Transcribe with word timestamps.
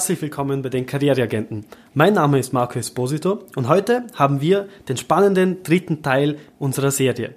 Herzlich 0.00 0.22
willkommen 0.22 0.62
bei 0.62 0.70
den 0.70 0.86
Karriereagenten. 0.86 1.66
Mein 1.92 2.14
Name 2.14 2.38
ist 2.38 2.54
Marco 2.54 2.78
Esposito 2.78 3.40
und 3.54 3.68
heute 3.68 4.06
haben 4.14 4.40
wir 4.40 4.66
den 4.88 4.96
spannenden 4.96 5.62
dritten 5.62 6.02
Teil 6.02 6.38
unserer 6.58 6.90
Serie. 6.90 7.34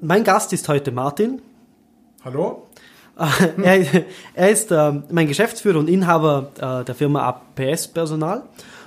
Mein 0.00 0.22
Gast 0.22 0.52
ist 0.52 0.68
heute 0.68 0.92
Martin. 0.92 1.42
Hallo. 2.24 2.68
er, 3.64 3.84
er, 4.34 4.50
ist 4.50 4.70
äh, 4.70 4.92
mein 5.10 5.26
Geschäftsführer 5.26 5.80
und 5.80 5.88
Inhaber 5.88 6.52
äh, 6.56 6.84
der 6.84 6.94
Firma 6.94 7.26
APS 7.26 7.88
Personal 7.88 8.44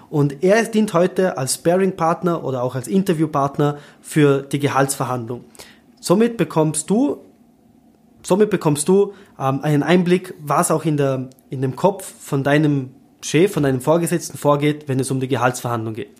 und 0.09 0.41
er 0.41 0.63
dient 0.63 0.93
heute 0.93 1.37
als 1.37 1.55
Sparing-Partner 1.55 2.45
oder 2.45 2.63
auch 2.63 2.75
als 2.75 2.87
Interviewpartner 2.87 3.77
für 3.99 4.41
die 4.41 4.59
Gehaltsverhandlung. 4.59 5.43
Somit 5.99 6.37
bekommst 6.37 6.89
du 6.89 7.17
somit 8.23 8.49
bekommst 8.49 8.87
du 8.87 9.13
ähm, 9.39 9.61
einen 9.61 9.83
Einblick, 9.83 10.33
was 10.39 10.71
auch 10.71 10.85
in, 10.85 10.97
der, 10.97 11.29
in 11.49 11.61
dem 11.61 11.75
Kopf 11.75 12.11
von 12.19 12.43
deinem 12.43 12.91
Chef, 13.21 13.53
von 13.53 13.63
deinem 13.63 13.81
Vorgesetzten 13.81 14.37
vorgeht, 14.37 14.87
wenn 14.87 14.99
es 14.99 15.11
um 15.11 15.19
die 15.19 15.27
Gehaltsverhandlung 15.27 15.93
geht. 15.93 16.11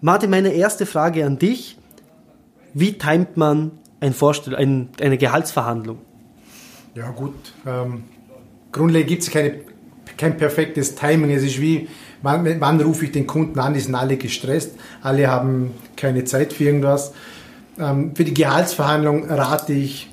Martin, 0.00 0.30
meine 0.30 0.52
erste 0.52 0.86
Frage 0.86 1.24
an 1.24 1.38
dich. 1.38 1.76
Wie 2.72 2.96
timet 2.98 3.36
man 3.36 3.72
ein 4.00 4.14
Vorstell 4.14 4.54
ein, 4.54 4.90
eine 5.00 5.18
Gehaltsverhandlung? 5.18 5.98
Ja 6.94 7.10
gut, 7.10 7.34
ähm, 7.66 8.04
grundlegend 8.72 9.08
gibt 9.08 9.22
es 9.22 9.30
kein 10.16 10.36
perfektes 10.36 10.94
Timing. 10.94 11.30
Es 11.30 11.42
ist 11.42 11.60
wie, 11.60 11.88
wann, 12.22 12.60
wann 12.60 12.80
rufe 12.80 13.06
ich 13.06 13.12
den 13.12 13.26
Kunden 13.26 13.58
an, 13.58 13.74
die 13.74 13.80
sind 13.80 13.94
alle 13.94 14.16
gestresst, 14.16 14.76
alle 15.02 15.28
haben 15.28 15.72
keine 15.96 16.24
Zeit 16.24 16.52
für 16.52 16.64
irgendwas. 16.64 17.12
Ähm, 17.78 18.14
für 18.14 18.24
die 18.24 18.34
Gehaltsverhandlung 18.34 19.24
rate 19.28 19.72
ich 19.72 20.08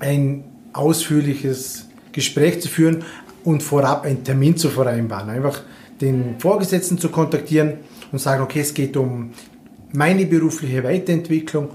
ein 0.00 0.44
ausführliches 0.72 1.86
Gespräch 2.12 2.60
zu 2.60 2.68
führen 2.68 3.04
und 3.44 3.62
vorab 3.62 4.04
einen 4.04 4.24
Termin 4.24 4.56
zu 4.56 4.68
vereinbaren. 4.68 5.30
Einfach 5.30 5.62
den 6.00 6.38
Vorgesetzten 6.38 6.98
zu 6.98 7.10
kontaktieren 7.10 7.74
und 8.10 8.18
sagen, 8.18 8.42
okay, 8.42 8.60
es 8.60 8.74
geht 8.74 8.96
um 8.96 9.30
meine 9.92 10.26
berufliche 10.26 10.82
Weiterentwicklung 10.82 11.68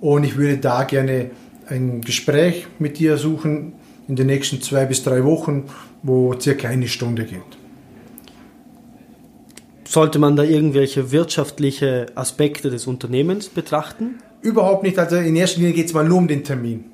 und 0.00 0.24
ich 0.24 0.36
würde 0.36 0.58
da 0.58 0.84
gerne 0.84 1.30
ein 1.68 2.00
Gespräch 2.00 2.66
mit 2.78 2.98
dir 2.98 3.18
suchen 3.18 3.72
in 4.08 4.14
den 4.14 4.28
nächsten 4.28 4.62
zwei 4.62 4.84
bis 4.84 5.02
drei 5.02 5.24
Wochen, 5.24 5.64
wo 6.02 6.38
circa 6.38 6.68
eine 6.68 6.86
Stunde 6.86 7.24
geht. 7.24 7.40
Sollte 9.84 10.18
man 10.18 10.36
da 10.36 10.42
irgendwelche 10.42 11.10
wirtschaftliche 11.10 12.06
Aspekte 12.14 12.70
des 12.70 12.86
Unternehmens 12.86 13.48
betrachten? 13.48 14.16
Überhaupt 14.42 14.82
nicht. 14.82 14.98
Also 14.98 15.16
in 15.16 15.34
erster 15.34 15.58
Linie 15.58 15.74
geht 15.74 15.86
es 15.86 15.94
mal 15.94 16.06
nur 16.06 16.18
um 16.18 16.28
den 16.28 16.44
Termin 16.44 16.84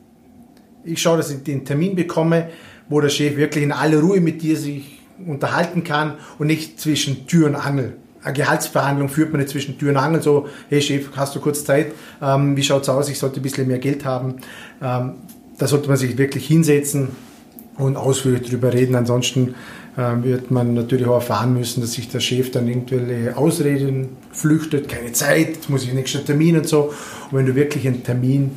ich 0.84 1.00
schaue, 1.00 1.16
dass 1.16 1.30
ich 1.30 1.42
den 1.42 1.64
Termin 1.64 1.94
bekomme, 1.94 2.48
wo 2.88 3.00
der 3.00 3.08
Chef 3.08 3.36
wirklich 3.36 3.64
in 3.64 3.72
aller 3.72 4.00
Ruhe 4.00 4.20
mit 4.20 4.42
dir 4.42 4.56
sich 4.56 5.00
unterhalten 5.26 5.84
kann 5.84 6.14
und 6.38 6.46
nicht 6.48 6.80
zwischen 6.80 7.26
Tür 7.26 7.46
und 7.46 7.54
Angel. 7.54 7.96
Eine 8.22 8.34
Gehaltsverhandlung 8.34 9.08
führt 9.08 9.32
man 9.32 9.40
nicht 9.40 9.50
zwischen 9.50 9.78
Tür 9.78 9.90
und 9.90 9.96
Angel, 9.96 10.22
so, 10.22 10.48
hey 10.68 10.80
Chef, 10.80 11.10
hast 11.16 11.34
du 11.34 11.40
kurz 11.40 11.64
Zeit? 11.64 11.92
Ähm, 12.20 12.56
wie 12.56 12.60
es 12.60 12.70
aus? 12.70 13.08
Ich 13.08 13.18
sollte 13.18 13.40
ein 13.40 13.42
bisschen 13.42 13.66
mehr 13.66 13.78
Geld 13.78 14.04
haben. 14.04 14.36
Ähm, 14.80 15.14
da 15.58 15.66
sollte 15.66 15.88
man 15.88 15.96
sich 15.96 16.16
wirklich 16.18 16.46
hinsetzen 16.46 17.08
und 17.76 17.96
ausführlich 17.96 18.42
darüber 18.42 18.72
reden. 18.72 18.94
Ansonsten 18.94 19.54
äh, 19.96 20.22
wird 20.22 20.50
man 20.50 20.74
natürlich 20.74 21.06
auch 21.06 21.14
erfahren 21.14 21.54
müssen, 21.54 21.80
dass 21.80 21.92
sich 21.92 22.08
der 22.08 22.20
Chef 22.20 22.50
dann 22.50 22.68
irgendwelche 22.68 23.36
Ausreden 23.36 24.10
flüchtet, 24.30 24.88
keine 24.88 25.12
Zeit, 25.12 25.48
jetzt 25.48 25.70
muss 25.70 25.84
ich 25.84 25.92
nächsten 25.92 26.24
Termin 26.24 26.56
und 26.56 26.68
so. 26.68 26.92
Und 27.30 27.38
wenn 27.38 27.46
du 27.46 27.54
wirklich 27.54 27.86
einen 27.86 28.02
Termin 28.02 28.52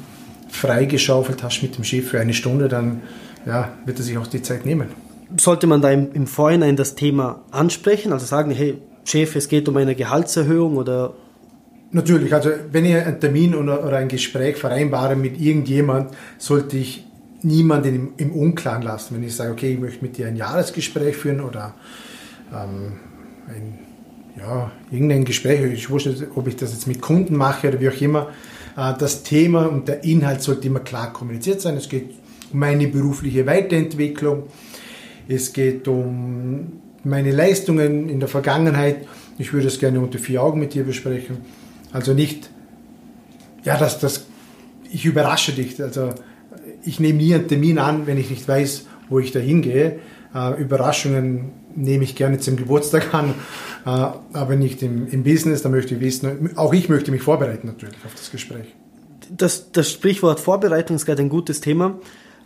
freigeschaufelt 0.56 1.44
hast 1.44 1.62
mit 1.62 1.78
dem 1.78 1.84
Chef 1.84 2.10
für 2.10 2.20
eine 2.20 2.34
Stunde, 2.34 2.68
dann 2.68 3.02
ja, 3.46 3.74
wird 3.86 4.00
er 4.00 4.04
sich 4.04 4.18
auch 4.18 4.28
die 4.28 4.42
Zeit 4.42 4.66
nehmen. 4.66 4.88
Sollte 5.38 5.68
man 5.68 5.82
da 5.82 5.92
im, 5.92 6.12
im 6.14 6.28
Vorhinein 6.28 6.76
das 6.76 6.96
Thema 6.96 7.42
ansprechen, 7.52 8.14
also 8.14 8.26
sagen, 8.26 8.52
hey, 8.52 8.78
Chef, 9.04 9.36
es 9.36 9.48
geht 9.48 9.68
um 9.68 9.78
eine 9.78 9.96
Gehaltserhöhung 9.96 10.78
oder 10.78 11.14
Natürlich, 11.92 12.34
also 12.34 12.50
wenn 12.74 12.84
ich 12.84 12.94
einen 12.94 13.22
Termin 13.22 13.56
oder, 13.56 13.96
ein 13.96 14.10
Gespräch 14.10 14.58
vereinbare 14.58 15.16
mit 15.16 15.40
irgendjemand, 15.40 16.12
sollte 16.38 16.76
ich 16.76 17.06
niemanden 17.42 17.96
im, 17.96 18.14
im, 18.18 18.34
Unklaren 18.34 18.82
lassen. 18.82 19.16
Wenn 19.16 19.24
ich 19.24 19.34
sage, 19.34 19.52
okay, 19.54 19.74
ich 19.74 19.80
möchte 19.80 20.04
mit 20.04 20.18
dir 20.18 20.28
ein 20.28 20.36
Jahresgespräch 20.36 21.16
führen 21.16 21.40
oder 21.40 21.74
ähm, 22.52 22.98
ein, 23.48 23.80
ja, 24.38 24.72
irgendein 24.92 25.24
Gespräch, 25.24 25.62
ich 25.72 25.90
wusste 25.90 26.10
nicht, 26.10 26.26
ob 26.36 26.48
ich 26.48 26.58
das 26.58 26.74
jetzt 26.74 26.86
mit 26.86 27.02
Kunden 27.02 27.38
mache 27.38 27.70
oder 27.70 27.80
wie 27.80 27.88
auch 27.88 28.02
immer, 28.02 28.28
das 28.76 29.24
Thema 29.24 29.68
und 29.68 29.88
der 29.88 30.04
Inhalt 30.04 30.42
sollte 30.42 30.68
immer 30.68 30.82
klar 30.82 31.14
kommuniziert 31.14 31.62
sein. 31.62 31.78
Es 31.78 31.88
geht 31.88 32.12
um 32.52 32.60
meine 32.60 32.88
berufliche 32.88 33.46
Weiterentwicklung. 33.46 34.44
Es 35.28 35.54
geht 35.54 35.88
um 35.88 36.82
meine 37.04 37.32
Leistungen 37.32 38.10
in 38.10 38.20
der 38.20 38.28
Vergangenheit. 38.28 39.08
Ich 39.38 39.54
würde 39.54 39.68
es 39.68 39.80
gerne 39.80 40.00
unter 40.00 40.20
vier 40.20 40.44
Augen 40.44 40.60
mit 40.60 40.74
dir 40.74 40.84
besprechen. 40.84 41.38
Also 41.94 42.14
nicht, 42.14 42.50
ja, 43.64 43.78
das, 43.78 44.00
das, 44.00 44.26
ich 44.92 45.06
überrasche 45.06 45.54
dich. 45.54 45.82
Also 45.82 46.10
ich 46.84 47.00
nehme 47.00 47.20
nie 47.20 47.34
einen 47.34 47.48
Termin 47.48 47.80
an, 47.80 48.08
wenn 48.08 48.18
ich 48.18 48.30
nicht 48.30 48.48
weiß, 48.48 48.88
wo 49.10 49.20
ich 49.20 49.32
da 49.32 49.40
hingehe. 49.40 50.00
Äh, 50.34 50.62
Überraschungen 50.62 51.52
nehme 51.76 52.04
ich 52.04 52.16
gerne 52.16 52.40
zum 52.40 52.56
Geburtstag 52.56 53.14
an, 53.14 53.34
äh, 53.86 53.90
aber 53.90 54.56
nicht 54.56 54.82
im, 54.82 55.08
im 55.08 55.24
Business. 55.24 55.62
Da 55.62 55.70
möchte 55.70 55.96
ich 55.96 56.02
wissen, 56.02 56.58
auch 56.58 56.74
ich 56.74 56.90
möchte 56.90 57.12
mich 57.12 57.22
vorbereiten 57.22 57.68
natürlich 57.68 57.96
auf 58.06 58.14
das 58.16 58.32
Gespräch. 58.32 58.66
Das, 59.30 59.72
das 59.72 59.92
Sprichwort 59.92 60.40
Vorbereitung 60.40 60.96
ist 60.96 61.06
gerade 61.06 61.22
ein 61.22 61.30
gutes 61.30 61.62
Thema. 61.62 61.96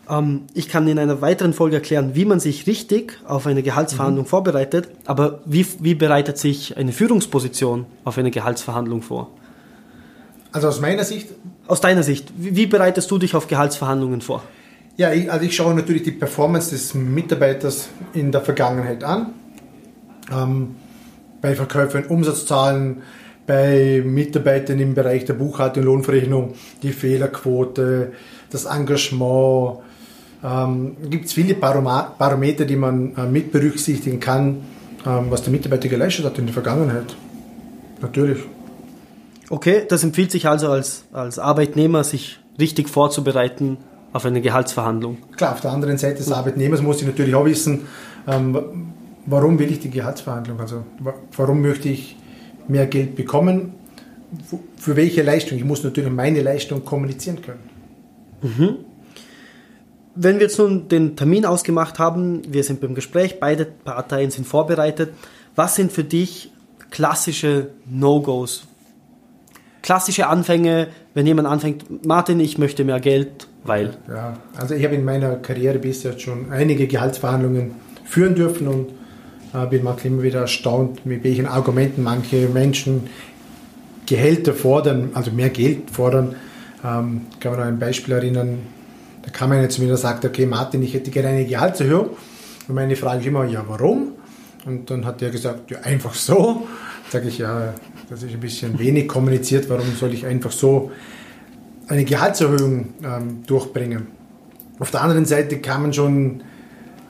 Ähm, 0.10 0.44
ich 0.54 0.70
kann 0.70 0.88
in 0.88 1.00
einer 1.00 1.22
weiteren 1.22 1.54
Folge 1.54 1.78
erklären, 1.78 2.16
wie 2.16 2.26
man 2.26 2.40
sich 2.40 2.68
richtig 2.68 3.20
auf 3.26 3.48
eine 3.48 3.64
Gehaltsverhandlung 3.64 4.26
mhm. 4.26 4.30
vorbereitet, 4.30 4.90
aber 5.06 5.42
wie, 5.46 5.66
wie 5.80 5.96
bereitet 5.96 6.38
sich 6.38 6.78
eine 6.78 6.92
Führungsposition 6.92 7.86
auf 8.04 8.18
eine 8.18 8.32
Gehaltsverhandlung 8.32 9.02
vor? 9.02 9.30
Also 10.52 10.68
aus 10.68 10.82
meiner 10.82 11.04
Sicht? 11.04 11.30
Aus 11.68 11.80
deiner 11.82 12.02
Sicht, 12.02 12.32
wie, 12.36 12.56
wie 12.56 12.66
bereitest 12.66 13.12
du 13.12 13.20
dich 13.20 13.36
auf 13.36 13.48
Gehaltsverhandlungen 13.48 14.22
vor? 14.22 14.44
Ja, 15.00 15.14
ich, 15.14 15.32
also 15.32 15.46
ich 15.46 15.56
schaue 15.56 15.74
natürlich 15.76 16.04
die 16.04 16.12
Performance 16.12 16.72
des 16.72 16.94
Mitarbeiters 16.94 17.88
in 18.12 18.34
der 18.34 18.42
Vergangenheit 18.42 19.02
an. 19.06 19.28
Ähm, 20.30 20.76
bei 21.42 21.56
Verkäufen, 21.56 22.04
Umsatzzahlen, 22.08 22.98
bei 23.48 24.04
Mitarbeitern 24.06 24.78
im 24.78 24.96
Bereich 24.96 25.24
der 25.24 25.36
Buchhaltung, 25.36 25.86
Lohnverrechnung, 25.86 26.54
die 26.84 26.92
Fehlerquote, 26.92 28.12
das 28.50 28.66
Engagement. 28.66 29.78
Ähm, 30.44 30.98
Gibt 31.10 31.28
es 31.28 31.32
viele 31.32 31.54
Barometer, 31.54 32.66
die 32.66 32.76
man 32.76 33.16
äh, 33.16 33.26
mit 33.26 33.54
berücksichtigen 33.54 34.20
kann, 34.20 34.64
ähm, 35.06 35.28
was 35.30 35.44
der 35.44 35.52
Mitarbeiter 35.54 35.88
geleistet 35.88 36.26
hat 36.26 36.38
in 36.40 36.48
der 36.48 36.54
Vergangenheit. 36.54 37.16
Natürlich. 38.02 38.40
Okay, 39.50 39.84
das 39.88 40.04
empfiehlt 40.04 40.32
sich 40.32 40.46
also 40.46 40.70
als, 40.70 41.06
als 41.14 41.40
Arbeitnehmer, 41.40 42.04
sich 42.04 42.42
richtig 42.60 42.90
vorzubereiten 42.90 43.78
auf 44.14 44.26
eine 44.26 44.42
Gehaltsverhandlung. 44.42 45.18
Klar, 45.36 45.54
auf 45.54 45.62
der 45.62 45.72
anderen 45.72 45.98
Seite 45.98 46.18
des 46.18 46.32
Arbeitnehmers 46.32 46.82
muss 46.82 47.02
ich 47.02 47.08
natürlich 47.08 47.36
auch 47.36 47.46
wissen, 47.46 47.88
ähm, 48.28 48.92
warum 49.26 49.60
will 49.60 49.72
ich 49.72 49.80
die 49.80 49.90
Gehaltsverhandlung? 49.90 50.60
Also 50.60 50.84
warum 51.36 51.62
möchte 51.62 51.90
ich 51.90 52.18
mehr 52.68 52.88
Geld 52.88 53.16
bekommen? 53.16 53.74
Für 54.78 54.96
welche 54.96 55.24
Leistung? 55.24 55.58
Ich 55.58 55.64
muss 55.64 55.84
natürlich 55.84 56.12
meine 56.12 56.42
Leistung 56.42 56.86
kommunizieren 56.86 57.42
können. 57.42 57.70
Mhm. 58.42 58.78
Wenn 60.16 60.36
wir 60.36 60.44
jetzt 60.44 60.60
nun 60.60 60.88
den 60.88 61.16
Termin 61.16 61.46
ausgemacht 61.46 62.00
haben, 62.00 62.42
wir 62.48 62.64
sind 62.64 62.82
beim 62.82 62.96
Gespräch, 62.96 63.40
beide 63.40 63.66
Parteien 63.66 64.32
sind 64.32 64.46
vorbereitet. 64.46 65.14
Was 65.56 65.76
sind 65.76 65.92
für 65.92 66.04
dich 66.04 66.52
klassische 66.90 67.70
No-Gos? 67.86 68.64
Klassische 69.82 70.28
Anfänge, 70.28 70.88
wenn 71.14 71.26
jemand 71.26 71.48
anfängt, 71.48 72.06
Martin, 72.06 72.40
ich 72.40 72.58
möchte 72.58 72.84
mehr 72.84 73.00
Geld, 73.00 73.48
weil. 73.64 73.98
Ja, 74.08 74.38
also 74.58 74.76
ich 74.76 74.84
habe 74.84 74.96
in 74.96 75.06
meiner 75.06 75.36
Karriere 75.36 75.80
bisher 75.80 76.18
schon 76.18 76.52
einige 76.52 76.88
Gehaltsverhandlungen 76.88 77.72
führen 78.06 78.36
dürfen 78.36 78.68
und 78.68 78.90
äh, 79.54 79.66
bin 79.68 79.84
manchmal 79.84 80.14
immer 80.14 80.24
wieder 80.24 80.42
erstaunt, 80.42 81.06
mit 81.06 81.24
welchen 81.24 81.46
Argumenten 81.46 82.04
manche 82.04 82.50
Menschen 82.50 83.10
Gehälter 84.06 84.54
fordern, 84.54 85.12
also 85.14 85.32
mehr 85.32 85.50
Geld 85.50 85.92
fordern. 85.92 86.36
Ähm, 86.84 87.28
kann 87.40 87.52
man 87.52 87.60
noch 87.60 87.68
ein 87.68 87.80
Beispiel 87.80 88.16
erinnern, 88.16 88.60
da 89.22 89.30
kam 89.30 89.52
einer 89.52 89.70
zu 89.70 89.82
mir 89.82 89.92
und 89.92 89.98
sagt, 89.98 90.26
okay 90.26 90.46
Martin, 90.46 90.82
ich 90.82 90.94
hätte 90.94 91.12
gerne 91.12 91.30
eine 91.30 91.46
Gehaltserhöhung. 91.46 92.10
Und 92.68 92.76
meine 92.76 92.96
Frage 92.96 93.20
ist 93.22 93.28
immer, 93.28 93.46
ja 93.46 93.64
warum? 93.68 94.14
Und 94.66 94.90
dann 94.90 95.06
hat 95.06 95.22
er 95.22 95.30
gesagt, 95.30 95.72
ja 95.72 95.80
einfach 95.82 96.14
so. 96.14 96.68
Sage 97.10 97.28
ich, 97.28 97.40
ja, 97.40 97.74
das 98.10 98.24
ist 98.24 98.34
ein 98.34 98.40
bisschen 98.40 98.78
wenig 98.80 99.08
kommuniziert, 99.08 99.70
warum 99.70 99.94
soll 99.96 100.14
ich 100.14 100.26
einfach 100.26 100.52
so 100.52 100.92
eine 101.90 102.06
Gehaltserhöhung 102.06 102.90
ähm, 103.04 103.44
durchbringen. 103.46 104.08
Auf 104.80 104.92
der 104.92 105.02
anderen 105.02 105.26
Seite 105.26 105.60
kann 105.60 105.82
man 105.82 105.94
schon 105.94 106.42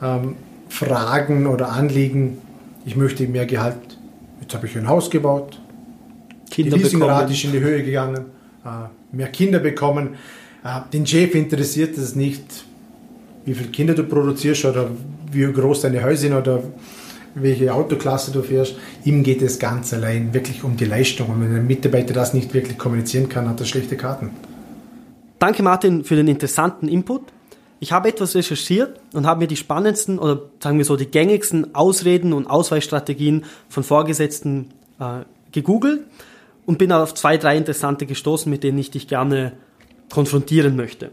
ähm, 0.01 0.35
Fragen 0.69 1.45
oder 1.45 1.71
Anliegen, 1.71 2.37
ich 2.85 2.95
möchte 2.95 3.27
mehr 3.27 3.45
Gehalt, 3.45 3.97
jetzt 4.41 4.53
habe 4.53 4.65
ich 4.65 4.77
ein 4.77 4.87
Haus 4.87 5.09
gebaut, 5.09 5.59
Kinder 6.49 6.77
die 6.77 6.83
Leasingrate 6.83 7.33
ist 7.33 7.43
in 7.43 7.51
die 7.51 7.59
Höhe 7.59 7.83
gegangen, 7.83 8.25
äh, 8.65 9.15
mehr 9.15 9.27
Kinder 9.27 9.59
bekommen. 9.59 10.15
Äh, 10.63 10.81
den 10.91 11.05
Chef 11.05 11.35
interessiert 11.35 11.97
es 11.97 12.15
nicht, 12.15 12.65
wie 13.45 13.53
viele 13.53 13.69
Kinder 13.69 13.93
du 13.93 14.03
produzierst 14.03 14.65
oder 14.65 14.89
wie 15.31 15.51
groß 15.51 15.81
deine 15.81 16.03
Häuser 16.03 16.21
sind 16.21 16.33
oder 16.33 16.63
welche 17.35 17.71
Autoklasse 17.73 18.31
du 18.31 18.41
fährst. 18.41 18.75
Ihm 19.05 19.23
geht 19.23 19.41
es 19.41 19.59
ganz 19.59 19.93
allein 19.93 20.33
wirklich 20.33 20.63
um 20.63 20.75
die 20.75 20.85
Leistung. 20.85 21.29
Und 21.29 21.41
wenn 21.41 21.55
ein 21.55 21.67
Mitarbeiter 21.67 22.13
das 22.13 22.33
nicht 22.33 22.53
wirklich 22.53 22.77
kommunizieren 22.77 23.29
kann, 23.29 23.47
hat 23.47 23.59
er 23.59 23.65
schlechte 23.65 23.95
Karten. 23.95 24.31
Danke 25.39 25.63
Martin 25.63 26.03
für 26.03 26.17
den 26.17 26.27
interessanten 26.27 26.89
Input. 26.89 27.21
Ich 27.79 27.93
habe 27.93 28.09
etwas 28.09 28.35
recherchiert 28.35 28.99
und 29.13 29.25
habe 29.25 29.39
mir 29.39 29.47
die 29.47 29.55
spannendsten 29.55 30.19
oder 30.19 30.41
sagen 30.61 30.77
wir 30.77 30.85
so 30.85 30.97
die 30.97 31.05
gängigsten 31.05 31.73
Ausreden 31.73 32.33
und 32.33 32.45
Ausweichstrategien 32.45 33.45
von 33.69 33.83
Vorgesetzten 33.83 34.73
äh, 34.99 35.21
gegoogelt 35.53 36.01
und 36.65 36.77
bin 36.77 36.91
auf 36.91 37.13
zwei, 37.13 37.37
drei 37.37 37.55
interessante 37.55 38.05
gestoßen, 38.05 38.49
mit 38.49 38.63
denen 38.65 38.77
ich 38.77 38.91
dich 38.91 39.07
gerne 39.07 39.53
konfrontieren 40.11 40.75
möchte. 40.75 41.11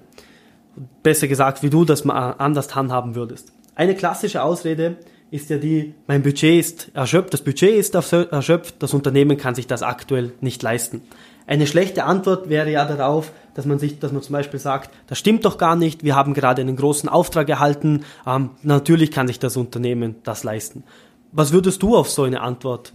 Besser 1.05 1.29
gesagt, 1.29 1.63
wie 1.63 1.71
du 1.71 1.85
das 1.85 2.05
mal 2.05 2.33
anders 2.33 2.75
handhaben 2.75 3.15
würdest. 3.15 3.53
Eine 3.77 3.95
klassische 3.95 4.43
Ausrede 4.43 4.97
ist 5.31 5.51
ja 5.51 5.59
die, 5.59 5.95
mein 6.07 6.23
Budget 6.23 6.61
ist 6.61 6.91
erschöpft, 6.95 7.33
das 7.33 7.43
Budget 7.43 7.75
ist 7.75 7.95
erschöpft, 7.95 8.77
das 8.79 8.95
Unternehmen 8.95 9.37
kann 9.37 9.55
sich 9.55 9.67
das 9.67 9.83
aktuell 9.83 10.33
nicht 10.41 10.63
leisten. 10.63 11.03
Eine 11.49 11.67
schlechte 11.67 12.05
Antwort 12.05 12.49
wäre 12.49 12.71
ja 12.71 12.85
darauf, 12.85 13.33
dass 13.55 13.67
man 13.67 13.79
sich, 13.79 13.99
dass 13.99 14.13
man 14.13 14.23
zum 14.23 14.33
Beispiel 14.33 14.59
sagt, 14.59 14.91
das 15.07 15.19
stimmt 15.19 15.45
doch 15.45 15.59
gar 15.59 15.77
nicht, 15.77 16.03
wir 16.03 16.17
haben 16.17 16.35
gerade 16.35 16.63
einen 16.63 16.77
großen 16.77 17.09
Auftrag 17.09 17.49
erhalten, 17.49 18.05
ähm, 18.27 18.51
natürlich 18.63 19.11
kann 19.11 19.27
sich 19.27 19.39
das 19.39 19.57
Unternehmen 19.57 20.17
das 20.25 20.45
leisten. 20.45 20.85
Was 21.33 21.53
würdest 21.53 21.83
du 21.83 21.97
auf 21.97 22.11
so 22.11 22.23
eine 22.23 22.41
Antwort, 22.41 22.93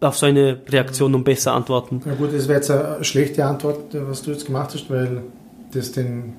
auf 0.00 0.16
so 0.16 0.26
eine 0.26 0.60
Reaktion 0.68 1.12
nun 1.12 1.24
besser 1.24 1.54
antworten? 1.54 2.02
Na 2.04 2.14
gut, 2.14 2.34
das 2.34 2.48
wäre 2.48 2.58
jetzt 2.58 2.70
eine 2.70 3.02
schlechte 3.04 3.44
Antwort, 3.44 3.92
was 3.92 4.22
du 4.22 4.30
jetzt 4.30 4.46
gemacht 4.46 4.70
hast, 4.74 4.90
weil 4.90 5.22
das 5.72 5.92
den 5.92 6.34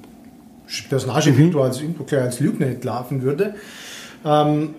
Personalchef 0.89 1.37
mhm. 1.37 1.57
als, 1.57 1.81
als 2.11 2.39
Lügner 2.39 2.67
entlarven 2.67 3.21
würde. 3.21 3.55
Ähm, 4.25 4.75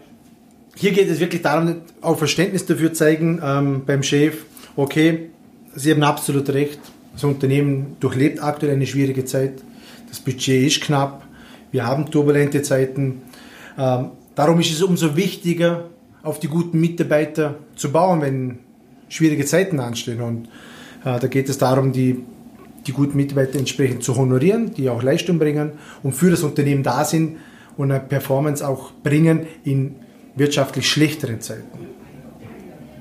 hier 0.80 0.92
geht 0.92 1.10
es 1.10 1.18
wirklich 1.18 1.42
darum, 1.42 1.76
auch 2.00 2.16
Verständnis 2.16 2.64
dafür 2.64 2.92
zeigen 2.92 3.40
ähm, 3.42 3.82
beim 3.84 4.04
Chef, 4.04 4.44
okay, 4.76 5.30
Sie 5.74 5.90
haben 5.90 6.02
absolut 6.02 6.48
recht, 6.50 6.78
das 7.12 7.24
Unternehmen 7.24 7.96
durchlebt 8.00 8.42
aktuell 8.42 8.72
eine 8.72 8.86
schwierige 8.86 9.24
Zeit, 9.24 9.54
das 10.08 10.20
Budget 10.20 10.66
ist 10.66 10.80
knapp, 10.82 11.24
wir 11.72 11.84
haben 11.84 12.10
turbulente 12.10 12.62
Zeiten. 12.62 13.22
Ähm, 13.76 14.10
darum 14.36 14.60
ist 14.60 14.70
es 14.70 14.80
umso 14.82 15.16
wichtiger, 15.16 15.88
auf 16.22 16.38
die 16.38 16.48
guten 16.48 16.80
Mitarbeiter 16.80 17.56
zu 17.74 17.90
bauen, 17.90 18.20
wenn 18.20 18.58
schwierige 19.08 19.44
Zeiten 19.44 19.80
anstehen. 19.80 20.20
Und 20.20 20.46
äh, 21.04 21.18
da 21.18 21.26
geht 21.26 21.48
es 21.48 21.58
darum, 21.58 21.92
die, 21.92 22.24
die 22.86 22.92
guten 22.92 23.16
Mitarbeiter 23.16 23.58
entsprechend 23.58 24.04
zu 24.04 24.16
honorieren, 24.16 24.74
die 24.74 24.88
auch 24.88 25.02
Leistung 25.02 25.40
bringen 25.40 25.72
und 26.04 26.12
für 26.12 26.30
das 26.30 26.42
Unternehmen 26.42 26.84
da 26.84 27.04
sind 27.04 27.38
und 27.76 27.90
eine 27.90 28.00
Performance 28.00 28.66
auch 28.66 28.92
bringen 29.02 29.46
in 29.64 29.96
wirtschaftlich 30.38 30.88
schlechteren 30.88 31.40
Zeiten. 31.40 31.86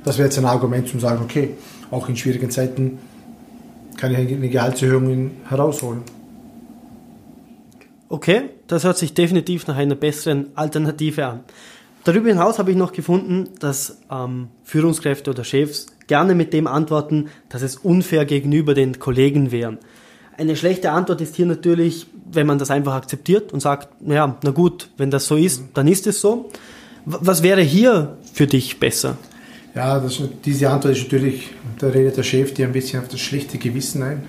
Das 0.03 0.17
wäre 0.17 0.27
jetzt 0.27 0.37
ein 0.37 0.45
Argument 0.45 0.87
zum 0.87 0.99
sagen, 0.99 1.21
okay, 1.23 1.55
auch 1.91 2.07
in 2.09 2.15
schwierigen 2.15 2.49
Zeiten 2.49 2.99
kann 3.97 4.11
ich 4.11 4.17
eine 4.17 4.49
Gehaltserhöhung 4.49 5.31
herausholen. 5.49 6.03
Okay, 8.09 8.43
das 8.67 8.83
hört 8.83 8.97
sich 8.97 9.13
definitiv 9.13 9.67
nach 9.67 9.75
einer 9.75 9.95
besseren 9.95 10.47
Alternative 10.55 11.25
an. 11.25 11.39
Darüber 12.05 12.29
hinaus 12.29 12.57
habe 12.57 12.71
ich 12.71 12.77
noch 12.77 12.93
gefunden, 12.93 13.49
dass 13.59 13.97
ähm, 14.09 14.47
Führungskräfte 14.63 15.29
oder 15.31 15.43
Chefs 15.43 15.87
gerne 16.07 16.35
mit 16.35 16.53
dem 16.53 16.67
antworten, 16.67 17.27
dass 17.49 17.61
es 17.61 17.75
unfair 17.75 18.23
gegenüber 18.23 18.73
den 18.73 18.97
Kollegen 18.99 19.51
wären. 19.51 19.77
Eine 20.37 20.55
schlechte 20.55 20.91
Antwort 20.91 21.19
ist 21.19 21.35
hier 21.35 21.47
natürlich, 21.47 22.07
wenn 22.31 22.47
man 22.47 22.59
das 22.59 22.71
einfach 22.71 22.93
akzeptiert 22.93 23.51
und 23.51 23.59
sagt, 23.59 24.01
naja, 24.01 24.37
na 24.41 24.51
gut, 24.51 24.89
wenn 24.95 25.11
das 25.11 25.25
so 25.27 25.35
ist, 25.35 25.63
dann 25.73 25.87
ist 25.87 26.07
es 26.07 26.21
so. 26.21 26.49
Was 27.09 27.41
wäre 27.41 27.61
hier 27.61 28.17
für 28.33 28.47
dich 28.47 28.81
besser? 28.81 29.17
Ja, 29.73 29.97
das, 29.97 30.21
diese 30.43 30.69
Antwort 30.69 30.97
ist 30.97 31.03
natürlich, 31.03 31.51
da 31.79 31.87
redet 31.87 32.17
der 32.17 32.23
Chef 32.23 32.53
dir 32.53 32.65
ein 32.65 32.73
bisschen 32.73 32.99
auf 32.99 33.07
das 33.07 33.21
schlechte 33.21 33.57
Gewissen 33.57 34.03
ein. 34.03 34.23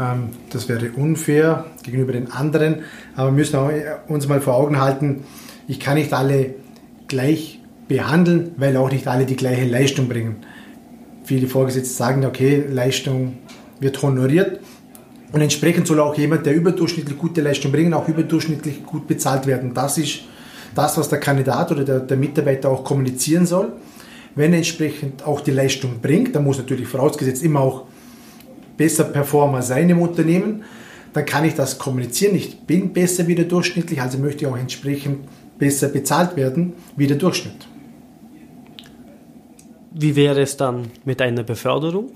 Ähm, 0.00 0.28
das 0.50 0.68
wäre 0.68 0.92
unfair 0.92 1.64
gegenüber 1.82 2.12
den 2.12 2.30
anderen, 2.30 2.84
aber 3.16 3.30
wir 3.30 3.38
müssen 3.38 3.58
uns 4.06 4.28
mal 4.28 4.40
vor 4.40 4.54
Augen 4.54 4.80
halten, 4.80 5.24
ich 5.66 5.80
kann 5.80 5.96
nicht 5.96 6.12
alle 6.12 6.54
gleich 7.08 7.58
behandeln, 7.88 8.52
weil 8.58 8.76
auch 8.76 8.92
nicht 8.92 9.08
alle 9.08 9.26
die 9.26 9.34
gleiche 9.34 9.64
Leistung 9.64 10.08
bringen. 10.08 10.36
Viele 11.24 11.48
Vorgesetzte 11.48 11.94
sagen, 11.94 12.24
okay, 12.24 12.64
Leistung 12.70 13.38
wird 13.80 14.00
honoriert 14.02 14.60
und 15.32 15.40
entsprechend 15.40 15.88
soll 15.88 15.98
auch 15.98 16.16
jemand, 16.16 16.46
der 16.46 16.54
überdurchschnittlich 16.54 17.18
gute 17.18 17.40
Leistung 17.40 17.72
bringt, 17.72 17.92
auch 17.92 18.06
überdurchschnittlich 18.06 18.84
gut 18.84 19.08
bezahlt 19.08 19.48
werden. 19.48 19.74
Das 19.74 19.98
ist 19.98 20.20
das, 20.74 20.98
was 20.98 21.08
der 21.08 21.20
Kandidat 21.20 21.70
oder 21.72 21.84
der, 21.84 22.00
der 22.00 22.16
Mitarbeiter 22.16 22.70
auch 22.70 22.84
kommunizieren 22.84 23.46
soll. 23.46 23.72
Wenn 24.34 24.52
er 24.52 24.58
entsprechend 24.58 25.24
auch 25.26 25.40
die 25.40 25.52
Leistung 25.52 26.00
bringt, 26.00 26.34
dann 26.34 26.44
muss 26.44 26.58
natürlich 26.58 26.88
vorausgesetzt 26.88 27.42
immer 27.42 27.60
auch 27.60 27.84
besser 28.76 29.04
Performer 29.04 29.62
sein 29.62 29.88
im 29.90 30.00
Unternehmen, 30.00 30.64
dann 31.12 31.24
kann 31.24 31.44
ich 31.44 31.54
das 31.54 31.78
kommunizieren. 31.78 32.34
Ich 32.34 32.58
bin 32.60 32.92
besser 32.92 33.26
wie 33.28 33.36
der 33.36 33.44
durchschnittlich, 33.44 34.00
also 34.00 34.18
möchte 34.18 34.44
ich 34.44 34.50
auch 34.50 34.56
entsprechend 34.56 35.28
besser 35.58 35.88
bezahlt 35.88 36.36
werden 36.36 36.72
wie 36.96 37.06
der 37.06 37.16
Durchschnitt. 37.16 37.68
Wie 39.92 40.16
wäre 40.16 40.42
es 40.42 40.56
dann 40.56 40.90
mit 41.04 41.22
einer 41.22 41.44
Beförderung? 41.44 42.10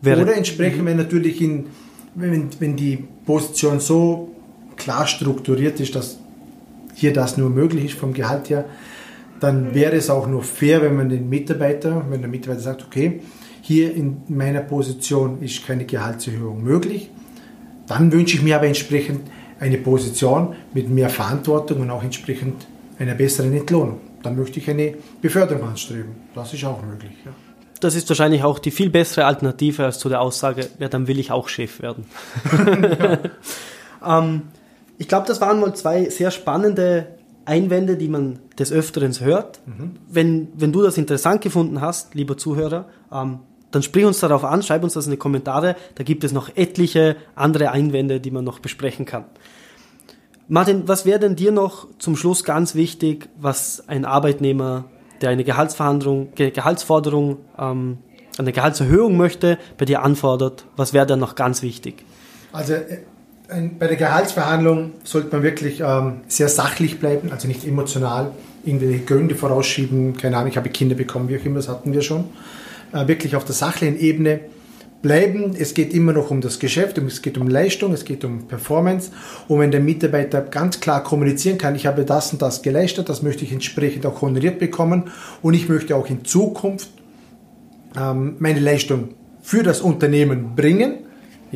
Wäre 0.00 0.22
Oder 0.22 0.36
entsprechend, 0.36 0.86
wenn 0.86 0.96
natürlich 0.96 1.42
in, 1.42 1.66
wenn, 2.14 2.48
wenn 2.58 2.76
die 2.76 3.04
Position 3.26 3.78
so 3.78 4.30
klar 4.76 5.06
strukturiert 5.06 5.78
ist, 5.80 5.94
dass 5.94 6.18
hier 6.96 7.12
das 7.12 7.36
nur 7.36 7.50
möglich 7.50 7.84
ist 7.84 7.94
vom 7.94 8.14
Gehalt 8.14 8.48
her, 8.48 8.64
dann 9.38 9.74
wäre 9.74 9.94
es 9.94 10.08
auch 10.08 10.26
nur 10.26 10.42
fair, 10.42 10.80
wenn 10.80 10.96
man 10.96 11.10
den 11.10 11.28
Mitarbeiter, 11.28 12.06
wenn 12.08 12.22
der 12.22 12.30
Mitarbeiter 12.30 12.62
sagt, 12.62 12.86
okay, 12.86 13.20
hier 13.60 13.94
in 13.94 14.22
meiner 14.28 14.60
Position 14.60 15.42
ist 15.42 15.66
keine 15.66 15.84
Gehaltserhöhung 15.84 16.62
möglich, 16.62 17.10
dann 17.86 18.10
wünsche 18.12 18.36
ich 18.36 18.42
mir 18.42 18.56
aber 18.56 18.66
entsprechend 18.66 19.20
eine 19.60 19.76
Position 19.76 20.56
mit 20.72 20.88
mehr 20.88 21.10
Verantwortung 21.10 21.80
und 21.80 21.90
auch 21.90 22.02
entsprechend 22.02 22.66
einer 22.98 23.14
besseren 23.14 23.52
Entlohnung. 23.52 24.00
Dann 24.22 24.36
möchte 24.36 24.58
ich 24.58 24.70
eine 24.70 24.94
Beförderung 25.20 25.68
anstreben. 25.68 26.12
Das 26.34 26.52
ist 26.54 26.64
auch 26.64 26.82
möglich. 26.82 27.12
Ja. 27.24 27.32
Das 27.80 27.94
ist 27.94 28.08
wahrscheinlich 28.08 28.42
auch 28.42 28.58
die 28.58 28.70
viel 28.70 28.88
bessere 28.88 29.26
Alternative 29.26 29.84
als 29.84 29.98
zu 29.98 30.08
der 30.08 30.22
Aussage, 30.22 30.68
ja, 30.78 30.88
dann 30.88 31.06
will 31.06 31.18
ich 31.18 31.30
auch 31.30 31.48
Chef 31.48 31.82
werden. 31.82 32.06
ähm, 34.04 34.42
ich 34.98 35.08
glaube, 35.08 35.26
das 35.26 35.40
waren 35.40 35.60
mal 35.60 35.74
zwei 35.74 36.08
sehr 36.08 36.30
spannende 36.30 37.16
Einwände, 37.44 37.96
die 37.96 38.08
man 38.08 38.40
des 38.58 38.72
Öfteren 38.72 39.12
hört. 39.20 39.60
Mhm. 39.66 39.92
Wenn, 40.08 40.48
wenn 40.54 40.72
du 40.72 40.82
das 40.82 40.98
interessant 40.98 41.40
gefunden 41.40 41.80
hast, 41.80 42.14
lieber 42.14 42.36
Zuhörer, 42.36 42.86
ähm, 43.12 43.40
dann 43.70 43.82
sprich 43.82 44.04
uns 44.04 44.20
darauf 44.20 44.44
an, 44.44 44.62
schreib 44.62 44.82
uns 44.84 44.94
das 44.94 45.06
in 45.06 45.12
die 45.12 45.16
Kommentare. 45.16 45.76
Da 45.96 46.04
gibt 46.04 46.24
es 46.24 46.32
noch 46.32 46.50
etliche 46.56 47.16
andere 47.34 47.70
Einwände, 47.70 48.20
die 48.20 48.30
man 48.30 48.44
noch 48.44 48.58
besprechen 48.58 49.04
kann. 49.04 49.24
Martin, 50.48 50.86
was 50.86 51.04
wäre 51.04 51.18
denn 51.18 51.36
dir 51.36 51.52
noch 51.52 51.88
zum 51.98 52.16
Schluss 52.16 52.44
ganz 52.44 52.74
wichtig, 52.74 53.28
was 53.36 53.84
ein 53.88 54.04
Arbeitnehmer, 54.04 54.84
der 55.20 55.30
eine 55.30 55.44
Gehaltsverhandlung, 55.44 56.28
Gehaltsforderung, 56.34 57.38
ähm, 57.58 57.98
eine 58.38 58.52
Gehaltserhöhung 58.52 59.16
möchte, 59.16 59.58
bei 59.76 59.84
dir 59.84 60.02
anfordert? 60.02 60.66
Was 60.76 60.92
wäre 60.92 61.06
dann 61.06 61.18
noch 61.18 61.34
ganz 61.34 61.62
wichtig? 61.62 62.04
Also 62.52 62.74
äh, 63.48 63.68
bei 63.78 63.86
der 63.86 63.96
Gehaltsverhandlung 63.96 64.92
sollte 65.04 65.32
man 65.32 65.42
wirklich 65.42 65.80
ähm, 65.80 66.20
sehr 66.28 66.48
sachlich 66.48 66.98
bleiben, 66.98 67.32
also 67.32 67.48
nicht 67.48 67.66
emotional 67.66 68.32
irgendwelche 68.64 69.04
Gründe 69.04 69.34
vorausschieben. 69.34 70.16
Keine 70.16 70.36
Ahnung, 70.36 70.50
ich 70.50 70.56
habe 70.56 70.68
Kinder 70.68 70.96
bekommen, 70.96 71.28
wie 71.28 71.38
auch 71.38 71.44
immer, 71.44 71.56
das 71.56 71.68
hatten 71.68 71.92
wir 71.92 72.02
schon. 72.02 72.24
Äh, 72.92 73.06
wirklich 73.08 73.36
auf 73.36 73.44
der 73.44 73.54
sachlichen 73.54 73.98
Ebene 73.98 74.40
bleiben. 75.02 75.54
Es 75.56 75.74
geht 75.74 75.94
immer 75.94 76.12
noch 76.12 76.30
um 76.30 76.40
das 76.40 76.58
Geschäft, 76.58 76.98
es 76.98 77.22
geht 77.22 77.38
um 77.38 77.48
Leistung, 77.48 77.92
es 77.92 78.04
geht 78.04 78.24
um 78.24 78.48
Performance. 78.48 79.12
Und 79.46 79.60
wenn 79.60 79.70
der 79.70 79.80
Mitarbeiter 79.80 80.40
ganz 80.40 80.80
klar 80.80 81.04
kommunizieren 81.04 81.58
kann, 81.58 81.76
ich 81.76 81.86
habe 81.86 82.04
das 82.04 82.32
und 82.32 82.42
das 82.42 82.62
geleistet, 82.62 83.08
das 83.08 83.22
möchte 83.22 83.44
ich 83.44 83.52
entsprechend 83.52 84.04
auch 84.06 84.22
honoriert 84.22 84.58
bekommen 84.58 85.04
und 85.42 85.54
ich 85.54 85.68
möchte 85.68 85.94
auch 85.94 86.08
in 86.08 86.24
Zukunft 86.24 86.90
ähm, 87.96 88.36
meine 88.38 88.60
Leistung 88.60 89.10
für 89.42 89.62
das 89.62 89.80
Unternehmen 89.80 90.56
bringen, 90.56 91.05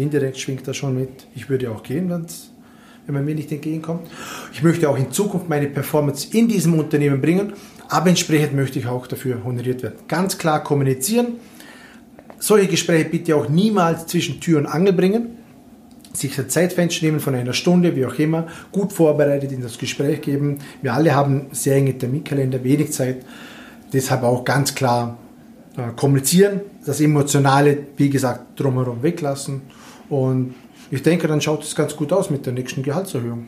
Indirekt 0.00 0.38
schwingt 0.38 0.66
das 0.66 0.76
schon 0.76 0.95
mit, 0.97 1.11
ich 1.35 1.49
würde 1.49 1.71
auch 1.71 1.83
gehen, 1.83 2.11
wenn 2.11 3.14
man 3.14 3.25
mir 3.25 3.35
nicht 3.35 3.50
entgegenkommt. 3.52 4.09
Ich 4.52 4.62
möchte 4.62 4.88
auch 4.88 4.97
in 4.97 5.11
Zukunft 5.11 5.49
meine 5.49 5.66
Performance 5.66 6.28
in 6.37 6.49
diesem 6.49 6.78
Unternehmen 6.78 7.21
bringen, 7.21 7.52
aber 7.88 8.09
entsprechend 8.09 8.54
möchte 8.54 8.78
ich 8.78 8.87
auch 8.87 9.07
dafür 9.07 9.42
honoriert 9.45 9.83
werden. 9.83 9.97
Ganz 10.09 10.38
klar 10.38 10.62
kommunizieren. 10.62 11.35
Solche 12.38 12.69
Gespräche 12.69 13.09
bitte 13.11 13.37
auch 13.37 13.49
niemals 13.49 14.07
zwischen 14.07 14.40
Tür 14.40 14.59
und 14.59 14.66
Angel 14.66 14.92
bringen. 14.92 15.37
Sich 16.12 16.38
ein 16.38 16.49
Zeitfenster 16.49 17.04
nehmen 17.04 17.21
von 17.21 17.35
einer 17.35 17.52
Stunde, 17.52 17.95
wie 17.95 18.07
auch 18.07 18.19
immer, 18.19 18.47
gut 18.73 18.92
vorbereitet 18.92 19.52
in 19.52 19.61
das 19.61 19.78
Gespräch 19.78 20.21
geben. 20.23 20.59
Wir 20.83 20.95
alle 20.95 21.14
haben 21.14 21.47
sehr 21.52 21.76
enge 21.76 21.97
Terminkalender, 21.97 22.64
wenig 22.64 22.92
Zeit. 22.92 23.25
Deshalb 23.92 24.23
auch 24.23 24.45
ganz 24.45 24.75
klar 24.75 25.19
äh, 25.76 25.92
kommunizieren, 25.97 26.62
das 26.85 27.00
Emotionale, 27.00 27.78
wie 27.97 28.11
gesagt, 28.11 28.59
drumherum 28.59 29.02
weglassen 29.02 29.62
und 30.11 30.55
ich 30.90 31.02
denke, 31.02 31.29
dann 31.29 31.40
schaut 31.40 31.62
es 31.62 31.75
ganz 31.75 31.97
gut 31.97 32.12
aus 32.12 32.29
mit 32.29 32.45
der 32.45 32.52
nächsten 32.52 32.83
Gehaltserhöhung. 32.83 33.47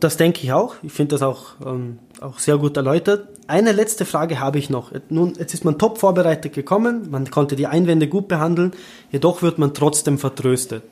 Das 0.00 0.16
denke 0.16 0.40
ich 0.44 0.52
auch. 0.52 0.76
Ich 0.82 0.92
finde 0.92 1.16
das 1.16 1.22
auch, 1.22 1.54
ähm, 1.66 1.98
auch 2.20 2.38
sehr 2.38 2.56
gut 2.56 2.76
erläutert. 2.76 3.28
Eine 3.48 3.72
letzte 3.72 4.04
Frage 4.04 4.38
habe 4.38 4.58
ich 4.58 4.70
noch. 4.70 4.92
Nun, 5.08 5.34
jetzt 5.36 5.54
ist 5.54 5.64
man 5.64 5.76
top 5.78 5.98
vorbereitet 5.98 6.52
gekommen, 6.52 7.08
man 7.10 7.28
konnte 7.30 7.56
die 7.56 7.66
Einwände 7.66 8.06
gut 8.06 8.28
behandeln, 8.28 8.72
jedoch 9.10 9.42
wird 9.42 9.58
man 9.58 9.74
trotzdem 9.74 10.18
vertröstet. 10.18 10.84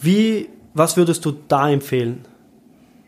Wie, 0.00 0.48
was 0.74 0.96
würdest 0.96 1.24
du 1.24 1.32
da 1.46 1.70
empfehlen? 1.70 2.24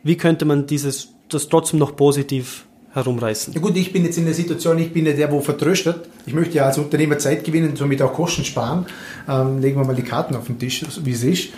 Wie 0.05 0.17
könnte 0.17 0.45
man 0.45 0.67
dieses, 0.67 1.09
das 1.29 1.49
trotzdem 1.49 1.81
noch 1.81 1.97
positiv 1.97 2.67
herumreißen? 2.93 3.55
Ja 3.55 3.61
gut, 3.61 3.77
ich 3.77 3.93
bin 3.93 4.05
jetzt 4.05 4.19
in 4.19 4.25
der 4.25 4.35
Situation, 4.35 4.79
ich 4.79 4.93
bin 4.93 5.07
ja 5.07 5.13
der, 5.13 5.31
wo 5.33 5.41
vertröstet. 5.41 6.09
Ich 6.27 6.35
möchte 6.35 6.57
ja 6.57 6.67
als 6.67 6.79
Unternehmer 6.79 7.19
Zeit 7.19 7.45
gewinnen 7.45 7.77
somit 7.77 8.03
auch 8.03 8.13
Kosten 8.13 8.45
sparen. 8.45 8.87
Ähm, 9.29 9.61
legen 9.61 9.81
wir 9.81 9.87
mal 9.87 9.97
die 9.97 10.03
Karten 10.03 10.37
auf 10.37 10.47
den 10.47 10.59
Tisch, 10.59 10.85
wie 11.03 11.13
es 11.13 11.25
ist. 11.25 11.49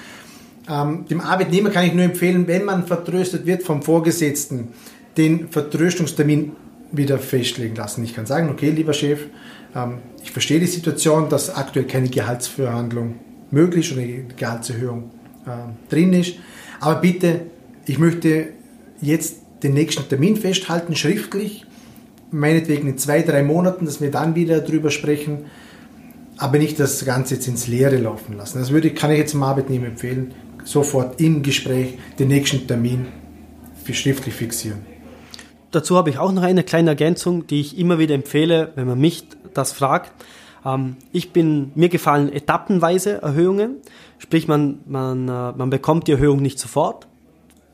Ähm, 0.68 1.06
dem 1.08 1.20
Arbeitnehmer 1.20 1.70
kann 1.70 1.86
ich 1.86 1.92
nur 1.92 2.04
empfehlen, 2.04 2.46
wenn 2.46 2.64
man 2.64 2.86
vertröstet 2.86 3.46
wird 3.46 3.62
vom 3.62 3.82
Vorgesetzten, 3.82 4.68
den 5.16 5.48
Vertröstungstermin 5.48 6.52
wieder 6.92 7.18
festlegen 7.18 7.74
lassen. 7.74 8.04
Ich 8.04 8.14
kann 8.14 8.26
sagen, 8.26 8.48
okay, 8.50 8.70
lieber 8.70 8.92
Chef, 8.92 9.26
ähm, 9.74 9.98
ich 10.22 10.30
verstehe 10.30 10.60
die 10.60 10.66
Situation, 10.66 11.28
dass 11.28 11.54
aktuell 11.54 11.86
keine 11.86 12.08
Gehaltsverhandlung 12.08 13.16
möglich 13.50 13.90
ist 13.90 13.96
oder 13.96 14.02
eine 14.02 14.24
Gehaltserhöhung 14.36 15.10
äh, 15.46 15.90
drin 15.90 16.12
ist. 16.12 16.36
Aber 16.80 17.00
bitte, 17.00 17.42
ich 17.86 17.98
möchte 17.98 18.48
jetzt 19.00 19.43
den 19.64 19.74
nächsten 19.74 20.08
Termin 20.08 20.36
festhalten, 20.36 20.94
schriftlich, 20.94 21.66
meinetwegen 22.30 22.88
in 22.88 22.98
zwei, 22.98 23.22
drei 23.22 23.42
Monaten, 23.42 23.86
dass 23.86 24.00
wir 24.00 24.10
dann 24.10 24.34
wieder 24.34 24.60
darüber 24.60 24.90
sprechen, 24.90 25.46
aber 26.36 26.58
nicht 26.58 26.78
das 26.78 27.04
Ganze 27.04 27.34
jetzt 27.34 27.48
ins 27.48 27.66
Leere 27.66 27.96
laufen 27.96 28.36
lassen. 28.36 28.58
Das 28.58 28.70
würde, 28.70 28.90
kann 28.90 29.10
ich 29.10 29.18
jetzt 29.18 29.32
dem 29.32 29.42
Arbeitnehmer 29.42 29.86
empfehlen, 29.86 30.34
sofort 30.64 31.20
im 31.20 31.42
Gespräch 31.42 31.98
den 32.18 32.28
nächsten 32.28 32.66
Termin 32.66 33.06
schriftlich 33.92 34.34
fixieren. 34.34 34.80
Dazu 35.70 35.96
habe 35.96 36.08
ich 36.08 36.18
auch 36.18 36.32
noch 36.32 36.42
eine 36.42 36.62
kleine 36.62 36.90
Ergänzung, 36.90 37.46
die 37.46 37.60
ich 37.60 37.78
immer 37.78 37.98
wieder 37.98 38.14
empfehle, 38.14 38.72
wenn 38.76 38.86
man 38.86 38.98
mich 38.98 39.24
das 39.52 39.72
fragt. 39.72 40.12
Ähm, 40.64 40.96
ich 41.12 41.32
bin, 41.32 41.72
mir 41.74 41.88
gefallen 41.88 42.32
etappenweise 42.32 43.20
Erhöhungen, 43.22 43.76
sprich 44.18 44.48
man, 44.48 44.78
man, 44.86 45.28
äh, 45.28 45.52
man 45.52 45.70
bekommt 45.70 46.08
die 46.08 46.12
Erhöhung 46.12 46.40
nicht 46.40 46.58
sofort, 46.58 47.06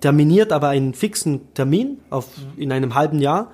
terminiert 0.01 0.53
aber 0.53 0.69
einen 0.69 0.95
fixen 0.95 1.53
Termin 1.55 1.99
auf, 2.11 2.27
in 2.57 2.73
einem 2.73 2.95
halben 2.95 3.21
Jahr 3.21 3.51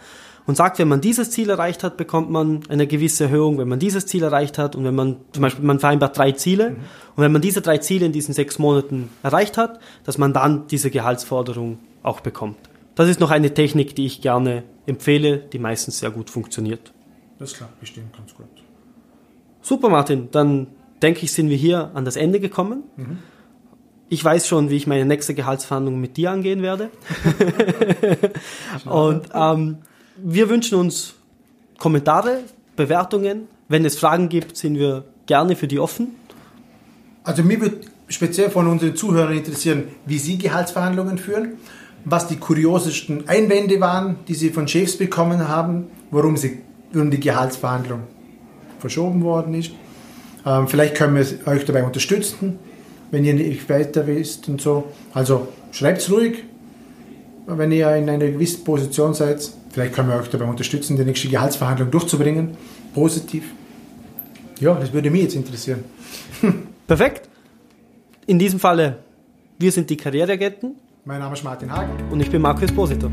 und 0.46 0.56
sagt, 0.56 0.78
wenn 0.78 0.88
man 0.88 1.00
dieses 1.00 1.30
Ziel 1.30 1.50
erreicht 1.50 1.82
hat, 1.82 1.96
bekommt 1.96 2.30
man 2.30 2.60
eine 2.68 2.86
gewisse 2.86 3.24
Erhöhung, 3.24 3.58
wenn 3.58 3.68
man 3.68 3.78
dieses 3.78 4.06
Ziel 4.06 4.22
erreicht 4.22 4.58
hat 4.58 4.76
und 4.76 4.84
wenn 4.84 4.94
man 4.94 5.16
zum 5.32 5.42
Beispiel, 5.42 5.64
man 5.64 5.80
vereinbart 5.80 6.16
drei 6.16 6.32
Ziele 6.32 6.70
mhm. 6.70 6.76
und 7.16 7.24
wenn 7.24 7.32
man 7.32 7.42
diese 7.42 7.60
drei 7.60 7.78
Ziele 7.78 8.06
in 8.06 8.12
diesen 8.12 8.32
sechs 8.32 8.58
Monaten 8.58 9.10
erreicht 9.22 9.58
hat, 9.58 9.80
dass 10.04 10.18
man 10.18 10.32
dann 10.32 10.68
diese 10.68 10.90
Gehaltsforderung 10.90 11.78
auch 12.02 12.20
bekommt. 12.20 12.56
Das 12.94 13.08
ist 13.08 13.20
noch 13.20 13.30
eine 13.30 13.52
Technik, 13.52 13.94
die 13.96 14.06
ich 14.06 14.22
gerne 14.22 14.62
empfehle, 14.86 15.38
die 15.38 15.58
meistens 15.58 15.98
sehr 15.98 16.10
gut 16.10 16.30
funktioniert. 16.30 16.92
Das 17.38 17.54
klappt 17.54 17.78
bestimmt 17.80 18.16
ganz 18.16 18.34
gut. 18.34 18.46
Super, 19.60 19.88
Martin. 19.88 20.28
Dann 20.30 20.68
denke 21.02 21.24
ich, 21.24 21.32
sind 21.32 21.50
wir 21.50 21.56
hier 21.56 21.90
an 21.92 22.04
das 22.04 22.16
Ende 22.16 22.40
gekommen. 22.40 22.84
Mhm. 22.96 23.18
Ich 24.08 24.24
weiß 24.24 24.46
schon, 24.46 24.70
wie 24.70 24.76
ich 24.76 24.86
meine 24.86 25.04
nächste 25.04 25.34
Gehaltsverhandlung 25.34 26.00
mit 26.00 26.16
dir 26.16 26.30
angehen 26.30 26.62
werde. 26.62 26.90
Und 28.84 29.28
ähm, 29.34 29.78
wir 30.16 30.48
wünschen 30.48 30.78
uns 30.78 31.14
Kommentare, 31.78 32.40
Bewertungen. 32.76 33.48
Wenn 33.68 33.84
es 33.84 33.98
Fragen 33.98 34.28
gibt, 34.28 34.56
sind 34.56 34.78
wir 34.78 35.04
gerne 35.26 35.56
für 35.56 35.66
die 35.66 35.80
offen. 35.80 36.14
Also 37.24 37.42
mir 37.42 37.60
würde 37.60 37.80
speziell 38.08 38.50
von 38.50 38.68
unseren 38.68 38.94
Zuhörern 38.94 39.36
interessieren, 39.36 39.84
wie 40.06 40.18
Sie 40.18 40.38
Gehaltsverhandlungen 40.38 41.18
führen, 41.18 41.54
was 42.04 42.28
die 42.28 42.36
kuriosesten 42.36 43.28
Einwände 43.28 43.80
waren, 43.80 44.20
die 44.28 44.34
Sie 44.34 44.50
von 44.50 44.68
Chefs 44.68 44.96
bekommen 44.96 45.48
haben, 45.48 45.88
warum, 46.12 46.36
sie, 46.36 46.62
warum 46.92 47.10
die 47.10 47.18
Gehaltsverhandlung 47.18 48.04
verschoben 48.78 49.24
worden 49.24 49.54
ist. 49.54 49.72
Ähm, 50.44 50.68
vielleicht 50.68 50.94
können 50.94 51.16
wir 51.16 51.26
euch 51.48 51.64
dabei 51.64 51.82
unterstützen, 51.82 52.60
wenn 53.10 53.24
ihr 53.24 53.34
nicht 53.34 53.68
weiter 53.68 54.06
wisst 54.06 54.48
und 54.48 54.60
so. 54.60 54.84
Also 55.14 55.48
schreibt 55.72 55.98
es 55.98 56.10
ruhig, 56.10 56.44
wenn 57.46 57.72
ihr 57.72 57.94
in 57.96 58.08
einer 58.08 58.26
gewissen 58.26 58.64
Position 58.64 59.14
seid. 59.14 59.48
Vielleicht 59.70 59.94
können 59.94 60.08
wir 60.08 60.16
euch 60.16 60.28
dabei 60.28 60.46
unterstützen, 60.46 60.96
die 60.96 61.04
nächste 61.04 61.28
Gehaltsverhandlung 61.28 61.90
durchzubringen. 61.90 62.56
Positiv. 62.94 63.44
Ja, 64.58 64.74
das 64.74 64.92
würde 64.92 65.10
mich 65.10 65.22
jetzt 65.22 65.34
interessieren. 65.34 65.84
Perfekt. 66.86 67.28
In 68.26 68.38
diesem 68.38 68.58
Falle, 68.58 68.98
wir 69.58 69.70
sind 69.70 69.90
die 69.90 69.96
Karriereagenten. 69.96 70.76
Mein 71.04 71.20
Name 71.20 71.34
ist 71.34 71.44
Martin 71.44 71.70
Hagen. 71.70 71.92
Und 72.10 72.20
ich 72.20 72.30
bin 72.30 72.42
Markus 72.42 72.72
Posito. 72.72 73.10